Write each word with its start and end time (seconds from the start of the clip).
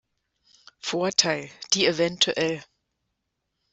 Vorteil: 0.83 1.51
Die 1.75 1.85
evtl. 1.85 2.63